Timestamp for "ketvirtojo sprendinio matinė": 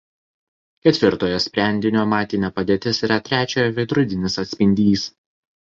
0.87-2.51